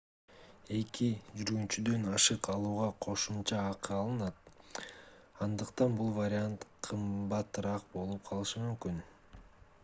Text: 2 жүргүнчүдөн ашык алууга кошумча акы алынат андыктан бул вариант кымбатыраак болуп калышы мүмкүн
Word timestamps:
2 0.75 1.09
жүргүнчүдөн 1.41 2.07
ашык 2.19 2.49
алууга 2.53 2.87
кошумча 3.07 3.59
акы 3.73 3.93
алынат 3.97 4.81
андыктан 5.47 5.95
бул 6.01 6.11
вариант 6.17 6.67
кымбатыраак 6.89 7.87
болуп 7.99 8.27
калышы 8.33 8.65
мүмкүн 8.67 8.99